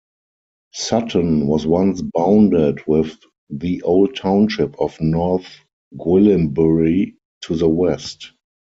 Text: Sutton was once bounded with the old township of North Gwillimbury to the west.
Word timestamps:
Sutton 0.73 1.45
was 1.45 1.67
once 1.67 2.01
bounded 2.01 2.79
with 2.87 3.15
the 3.51 3.83
old 3.83 4.15
township 4.15 4.73
of 4.81 4.99
North 4.99 5.45
Gwillimbury 5.95 7.17
to 7.41 7.55
the 7.55 7.69
west. 7.69 8.31